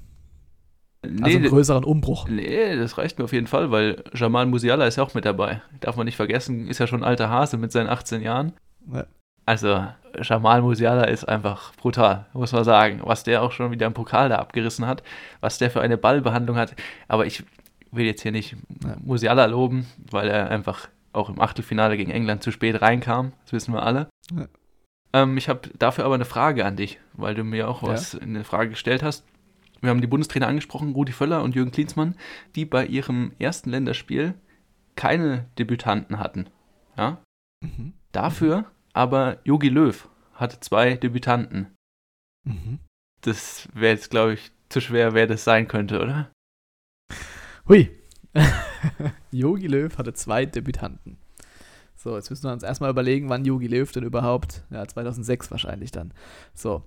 [1.02, 2.28] Nee, Also einen größeren Umbruch.
[2.28, 5.62] nee, das reicht mir auf jeden Fall, weil Jamal Musiala ist ja auch mit dabei.
[5.80, 8.52] Darf man nicht vergessen, ist ja schon ein alter Hase mit seinen 18 Jahren.
[8.92, 9.06] Ja.
[9.46, 9.84] Also,
[10.22, 13.02] Jamal Musiala ist einfach brutal, muss man sagen.
[13.04, 15.02] Was der auch schon wieder im Pokal da abgerissen hat,
[15.42, 16.76] was der für eine Ballbehandlung hat.
[17.08, 17.44] Aber ich
[17.92, 18.56] will jetzt hier nicht.
[19.04, 23.34] Musiala loben, weil er einfach auch im Achtelfinale gegen England zu spät reinkam.
[23.44, 24.08] Das wissen wir alle.
[24.32, 24.46] Ja.
[25.13, 27.89] Ähm, ich habe dafür aber eine Frage an dich, weil du mir auch Ja.
[27.89, 29.26] was eine Frage gestellt hast.
[29.82, 32.15] Wir haben die Bundestrainer angesprochen, Rudi Völler und Jürgen Klinsmann,
[32.56, 34.36] die bei ihrem ersten Länderspiel
[34.96, 36.48] keine Debütanten hatten.
[36.98, 37.18] Ja?
[37.62, 37.93] Mhm.
[38.12, 41.76] Dafür aber Jogi Löw hatte zwei Debütanten.
[42.45, 42.80] Mhm.
[43.22, 46.32] Das wäre jetzt, glaube ich, zu schwer, wer das sein könnte, oder?
[47.67, 47.91] Hui.
[49.32, 51.17] Yogi Löw hatte zwei Debütanten.
[51.95, 55.91] So, jetzt müssen wir uns erstmal überlegen, wann Yogi Löw denn überhaupt, ja, 2006 wahrscheinlich
[55.91, 56.13] dann.
[56.54, 56.86] So,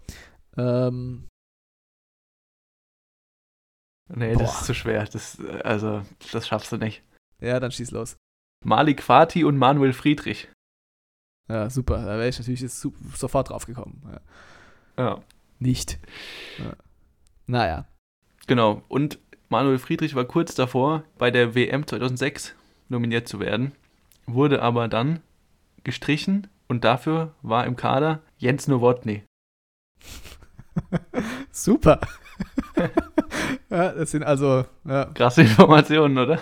[0.56, 1.28] ähm,
[4.14, 4.58] Nee, das Boah.
[4.60, 5.04] ist zu schwer.
[5.04, 7.02] Das, äh, also, das schaffst du nicht.
[7.40, 8.16] ja, dann schieß los.
[8.64, 10.48] Malik Fatih und Manuel Friedrich.
[11.48, 14.02] Ja, super, da wäre ich natürlich jetzt sofort drauf gekommen.
[14.96, 15.04] Ja.
[15.04, 15.20] Ja.
[15.58, 15.98] Nicht.
[16.58, 16.72] Ja.
[17.46, 17.86] Naja,
[18.46, 18.82] Genau.
[18.88, 22.54] Und Manuel Friedrich war kurz davor, bei der WM 2006
[22.88, 23.72] nominiert zu werden,
[24.26, 25.20] wurde aber dann
[25.84, 29.24] gestrichen und dafür war im Kader Jens Nowotny.
[31.52, 32.00] super.
[33.70, 36.38] ja, das sind also, ja, Krasse Informationen, oder?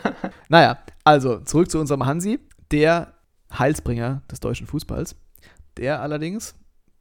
[0.49, 2.39] Naja, also zurück zu unserem Hansi,
[2.71, 3.13] der
[3.59, 5.17] Heilsbringer des deutschen Fußballs,
[5.77, 6.55] der allerdings,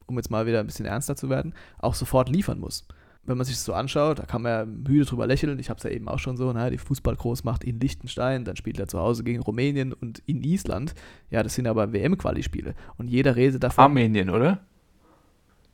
[0.06, 2.86] um jetzt mal wieder ein bisschen ernster zu werden, auch sofort liefern muss.
[3.22, 5.58] Wenn man sich das so anschaut, da kann man ja müde drüber lächeln.
[5.58, 8.78] Ich habe es ja eben auch schon so, na, die Fußballgroßmacht in Liechtenstein, dann spielt
[8.78, 10.94] er zu Hause gegen Rumänien und in Island.
[11.28, 12.74] Ja, das sind aber WM-Quali-Spiele.
[12.96, 13.84] Und jeder redet davon.
[13.84, 14.66] Armenien, oder?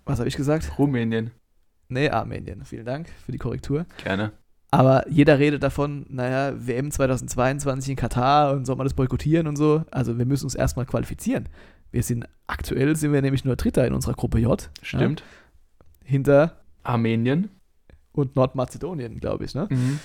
[0.04, 0.78] Was habe ich gesagt?
[0.78, 1.30] Rumänien.
[1.88, 2.64] Nee, Armenien.
[2.64, 3.86] Vielen Dank für die Korrektur.
[4.02, 4.32] Gerne.
[4.70, 9.56] Aber jeder redet davon, naja, WM 2022 in Katar und soll man das boykottieren und
[9.56, 9.84] so.
[9.90, 11.48] Also wir müssen uns erstmal qualifizieren.
[11.92, 14.68] Wir sind, aktuell sind wir nämlich nur Dritter in unserer Gruppe J.
[14.82, 15.20] Stimmt.
[15.20, 15.26] Ja,
[16.04, 17.50] hinter Armenien.
[18.12, 19.68] und Nordmazedonien, glaube ich, ne?
[19.70, 20.00] Mhm.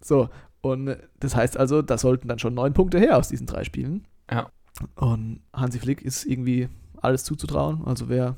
[0.00, 0.28] So,
[0.60, 4.06] und das heißt also, da sollten dann schon neun Punkte her aus diesen drei Spielen.
[4.30, 4.50] Ja.
[4.94, 6.68] Und Hansi Flick ist irgendwie
[7.00, 7.82] alles zuzutrauen.
[7.84, 8.36] Also wer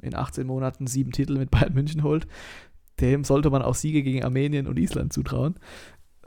[0.00, 2.26] in 18 Monaten sieben Titel mit Bayern München holt,
[3.00, 5.56] dem sollte man auch Siege gegen Armenien und Island zutrauen.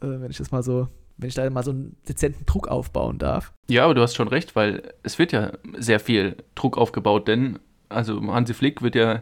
[0.02, 3.20] Äh, wenn ich das mal so, wenn ich da mal so einen dezenten Druck aufbauen
[3.20, 3.54] darf.
[3.70, 7.60] Ja, aber du hast schon recht, weil es wird ja sehr viel Druck aufgebaut, denn
[7.90, 9.22] also Hansi Flick wird ja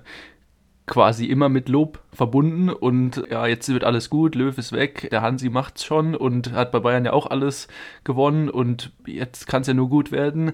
[0.88, 5.22] quasi immer mit Lob verbunden und ja, jetzt wird alles gut, Löw ist weg, der
[5.22, 7.68] Hansi macht's schon und hat bei Bayern ja auch alles
[8.04, 10.54] gewonnen und jetzt kann es ja nur gut werden.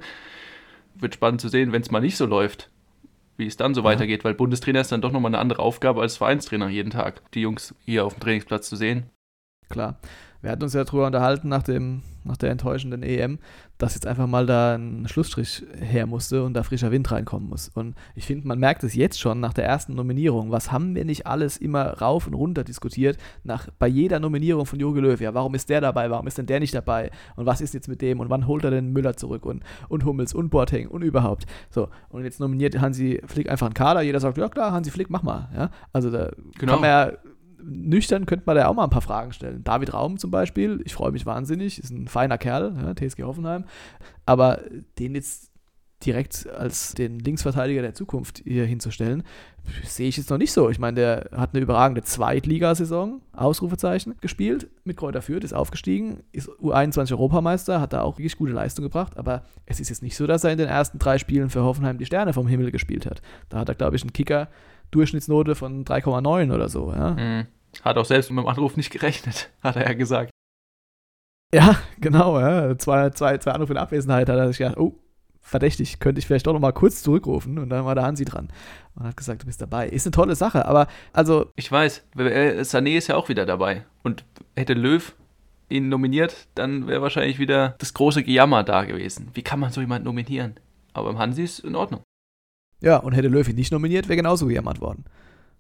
[0.96, 2.70] Wird spannend zu sehen, wenn es mal nicht so läuft,
[3.38, 3.86] wie es dann so Ja.
[3.86, 7.42] weitergeht, weil Bundestrainer ist dann doch nochmal eine andere Aufgabe als Vereinstrainer jeden Tag, die
[7.42, 9.10] Jungs hier auf dem Trainingsplatz zu sehen.
[9.70, 10.00] Klar.
[10.42, 13.40] Wir hatten uns ja darüber unterhalten nach, dem, nach der enttäuschenden EM,
[13.78, 17.70] dass jetzt einfach mal da ein Schlussstrich her musste und da frischer Wind reinkommen muss.
[17.70, 20.52] Und ich finde, man merkt es jetzt schon nach der ersten Nominierung.
[20.52, 24.80] Was haben wir nicht alles immer rauf und runter diskutiert nach, bei jeder Nominierung von
[24.80, 25.20] Jogi Löw?
[25.22, 26.10] Ja, warum ist der dabei?
[26.10, 27.12] Warum ist denn der nicht dabei?
[27.36, 28.20] Und was ist jetzt mit dem?
[28.20, 29.46] Und wann holt er denn Müller zurück?
[29.46, 31.46] Und, und Hummels und Boateng und überhaupt.
[31.70, 34.02] So, und jetzt nominiert Hansi Flick einfach einen Kader.
[34.02, 35.50] Jeder sagt, ja klar, Hansi Flick, mach mal.
[35.56, 35.70] Ja?
[35.94, 36.74] Also da Genau.
[36.74, 37.12] kann man ja
[37.64, 39.64] nüchtern könnte man da auch mal ein paar Fragen stellen.
[39.64, 43.66] David Raum zum Beispiel, ich freue mich wahnsinnig, ist ein feiner Kerl, ja, TSG Hoffenheim,
[44.26, 44.62] aber
[45.00, 45.52] den jetzt
[46.06, 49.24] direkt als den Linksverteidiger der Zukunft hier hinzustellen,
[49.84, 50.70] sehe ich jetzt noch nicht so.
[50.70, 56.50] Ich meine, der hat eine überragende Zweitligasaison, Ausrufezeichen, gespielt mit Kräuter Fürth, ist aufgestiegen, ist
[56.50, 60.28] U21 Europameister, hat da auch wirklich gute Leistung gebracht, aber es ist jetzt nicht so,
[60.28, 63.22] dass er in den ersten drei Spielen für Hoffenheim die Sterne vom Himmel gespielt hat.
[63.50, 64.50] Da hat er, glaube ich, einen Kicker
[64.92, 66.94] Durchschnittsnote von 3,9 oder so.
[66.94, 67.12] Ja?
[67.12, 67.48] Mhm.
[67.82, 70.30] Hat auch selbst mit dem Anruf nicht gerechnet, hat er ja gesagt.
[71.54, 72.40] Ja, genau.
[72.40, 72.78] Ja.
[72.78, 75.00] Zwei, zwei, zwei Anrufe in Abwesenheit hat er sich gedacht, oh,
[75.48, 78.50] verdächtig, könnte ich vielleicht doch noch mal kurz zurückrufen und dann war der Hansi dran
[78.96, 79.88] und hat gesagt, du bist dabei.
[79.88, 81.52] Ist eine tolle Sache, aber also.
[81.56, 85.16] Ich weiß, äh, Sané ist ja auch wieder dabei und hätte Löw
[85.70, 89.30] ihn nominiert, dann wäre wahrscheinlich wieder das große Gejammer da gewesen.
[89.34, 90.56] Wie kann man so jemanden nominieren?
[90.94, 92.02] Aber im Hansi ist in Ordnung.
[92.82, 95.06] Ja, und hätte Löw ihn nicht nominiert, wäre genauso gejammert worden.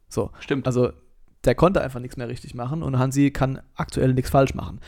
[0.10, 0.32] So.
[0.40, 0.68] Stimmt.
[0.68, 0.92] Also,
[1.46, 4.82] der konnte einfach nichts mehr richtig machen und Hansi kann aktuell nichts falsch machen.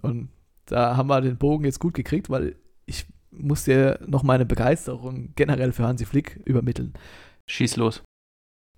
[0.00, 0.30] Und
[0.66, 2.56] da haben wir den Bogen jetzt gut gekriegt, weil
[2.86, 6.94] ich muss dir noch meine Begeisterung generell für Hansi Flick übermitteln.
[7.46, 8.02] Schieß los.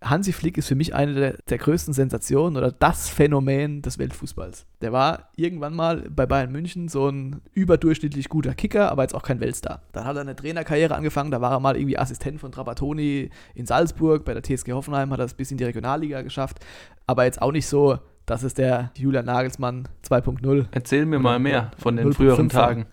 [0.02, 4.64] Hansi Flick ist für mich eine der, der, größten Sensationen oder das Phänomen des Weltfußballs.
[4.80, 9.22] Der war irgendwann mal bei Bayern München so ein überdurchschnittlich guter Kicker, aber jetzt auch
[9.22, 9.82] kein Weltstar.
[9.92, 13.66] Dann hat er eine Trainerkarriere angefangen, da war er mal irgendwie Assistent von Trapattoni in
[13.66, 16.60] Salzburg, bei der TSG Hoffenheim hat er es bis in die Regionalliga geschafft,
[17.06, 20.66] aber jetzt auch nicht so, dass es der Julian Nagelsmann 2.0.
[20.70, 22.86] Erzähl mir mal mehr von den früheren Tagen.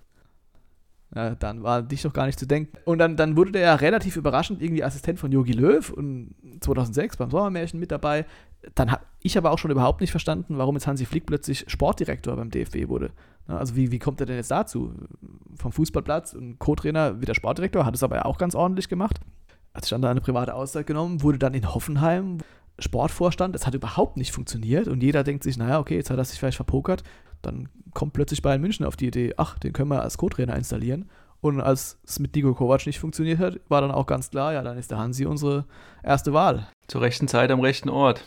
[1.16, 2.78] Ja, dann war dich doch gar nicht zu denken.
[2.84, 7.18] Und dann, dann wurde der ja relativ überraschend irgendwie Assistent von Jogi Löw und 2006
[7.18, 8.26] beim Sommermärchen mit dabei.
[8.76, 12.36] Dann habe ich aber auch schon überhaupt nicht verstanden, warum jetzt Hansi Flick plötzlich Sportdirektor
[12.36, 13.12] beim DFB wurde.
[13.48, 14.94] Also wie, wie kommt er denn jetzt dazu?
[15.56, 19.20] Vom Fußballplatz und Co-Trainer wieder Sportdirektor, hat es aber ja auch ganz ordentlich gemacht.
[19.74, 22.40] Hat sich dann da eine private Auszeit genommen, wurde dann in Hoffenheim
[22.80, 23.56] Sportvorstand.
[23.56, 26.38] Das hat überhaupt nicht funktioniert und jeder denkt sich, naja, okay, jetzt hat er sich
[26.38, 27.04] vielleicht verpokert.
[27.42, 31.10] Dann kommt plötzlich Bayern München auf die Idee, ach, den können wir als Co-Trainer installieren.
[31.40, 34.64] Und als es mit Nico Kovac nicht funktioniert hat, war dann auch ganz klar, ja,
[34.64, 35.66] dann ist der Hansi unsere
[36.04, 36.68] erste Wahl.
[36.88, 38.26] Zur rechten Zeit am rechten Ort.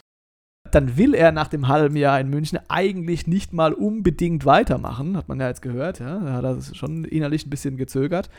[0.70, 5.28] Dann will er nach dem halben Jahr in München eigentlich nicht mal unbedingt weitermachen, hat
[5.28, 5.98] man ja jetzt gehört.
[5.98, 6.18] Ja.
[6.20, 8.30] Da hat er schon innerlich ein bisschen gezögert.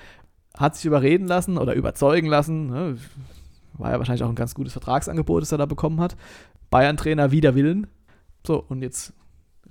[0.58, 2.68] Hat sich überreden lassen oder überzeugen lassen.
[2.68, 2.98] Ne.
[3.74, 6.16] War ja wahrscheinlich auch ein ganz gutes Vertragsangebot, das er da bekommen hat.
[6.70, 7.88] Bayern-Trainer wider Willen.
[8.46, 9.14] So, und jetzt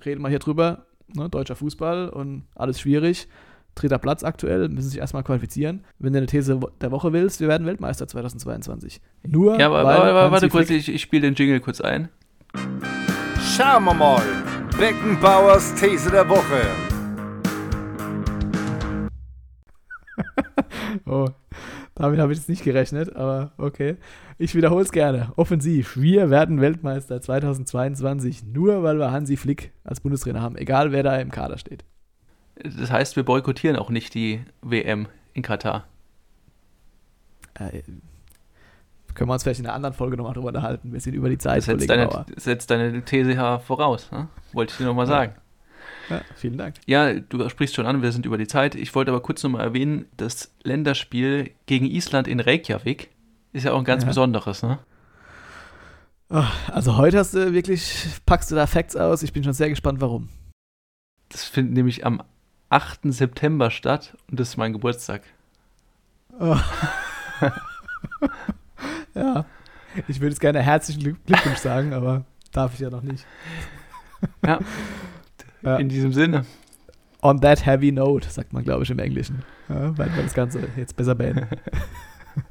[0.05, 3.27] reden wir hier drüber ne, deutscher Fußball und alles schwierig.
[3.75, 5.85] Dritter Platz aktuell, müssen sich erstmal qualifizieren.
[5.97, 8.99] Wenn du eine These der Woche willst, wir werden Weltmeister 2022.
[9.23, 9.57] Nur.
[9.59, 12.09] Ja, aber, weil aber, warte kurz, ich, ich spiele den Jingle kurz ein.
[13.39, 14.21] Schauen wir mal.
[14.77, 16.67] Beckenbauers These der Woche.
[21.05, 21.29] oh,
[22.01, 23.97] damit habe ich jetzt nicht gerechnet, aber okay.
[24.37, 25.31] Ich wiederhole es gerne.
[25.35, 25.97] Offensiv.
[25.97, 31.17] Wir werden Weltmeister 2022, nur weil wir Hansi Flick als Bundestrainer haben, egal wer da
[31.17, 31.83] im Kader steht.
[32.55, 35.85] Das heißt, wir boykottieren auch nicht die WM in Katar.
[37.55, 37.81] Äh,
[39.13, 40.93] können wir uns vielleicht in einer anderen Folge nochmal drüber unterhalten.
[40.93, 41.57] Wir sind über die Zeit.
[41.57, 44.11] Das setzt, deine, setzt deine These ja voraus.
[44.11, 44.27] Ne?
[44.53, 45.11] Wollte ich dir nochmal ja.
[45.11, 45.35] sagen.
[46.09, 46.75] Ja, vielen Dank.
[46.85, 48.75] Ja, du sprichst schon an, wir sind über die Zeit.
[48.75, 53.09] Ich wollte aber kurz nochmal erwähnen, das Länderspiel gegen Island in Reykjavik
[53.53, 54.09] ist ja auch ein ganz ja.
[54.09, 54.79] besonderes, ne?
[56.29, 59.21] Oh, also heute hast du wirklich, packst du da Facts aus.
[59.21, 60.29] Ich bin schon sehr gespannt, warum.
[61.27, 62.23] Das findet nämlich am
[62.69, 63.01] 8.
[63.05, 65.23] September statt und das ist mein Geburtstag.
[66.39, 66.57] Oh.
[69.13, 69.45] ja,
[70.07, 72.23] ich würde jetzt gerne herzlichen Glückwunsch sagen, aber
[72.53, 73.25] darf ich ja noch nicht.
[74.45, 74.59] ja.
[75.63, 75.77] Ja.
[75.77, 76.45] In diesem Sinne.
[77.21, 79.43] On that heavy note, sagt man, glaube ich, im Englischen.
[79.69, 81.47] Ja, weil wir das Ganze jetzt besser beenden.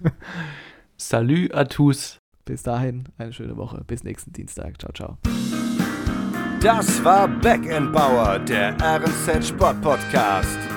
[0.96, 2.18] Salut à tous.
[2.44, 3.82] Bis dahin, eine schöne Woche.
[3.86, 4.80] Bis nächsten Dienstag.
[4.80, 5.18] Ciao, ciao.
[6.60, 10.69] Das war Back Bauer, der RNZ Sport Podcast.